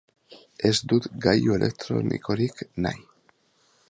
[0.69, 3.05] Ez dut gailu elektronikorik nahi.